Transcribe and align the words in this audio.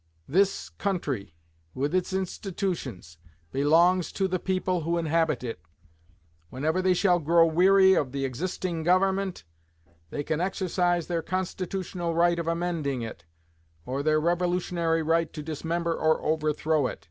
This 0.27 0.69
country, 0.69 1.35
with 1.75 1.93
its 1.93 2.11
institutions, 2.11 3.19
belongs 3.51 4.11
to 4.13 4.27
the 4.27 4.39
people 4.39 4.81
who 4.81 4.97
inhabit 4.97 5.43
it. 5.43 5.59
Whenever 6.49 6.81
they 6.81 6.95
shall 6.95 7.19
grow 7.19 7.45
weary 7.45 7.93
of 7.93 8.11
the 8.11 8.25
existing 8.25 8.81
Government, 8.81 9.43
they 10.09 10.23
can 10.23 10.41
exercise 10.41 11.05
their 11.05 11.21
constitutional 11.21 12.15
right 12.15 12.39
of 12.39 12.47
amending 12.47 13.03
it, 13.03 13.25
or 13.85 14.01
their 14.01 14.19
revolutionary 14.19 15.03
right 15.03 15.31
to 15.33 15.43
dismember 15.43 15.93
or 15.93 16.19
overthrow 16.23 16.87
it. 16.87 16.99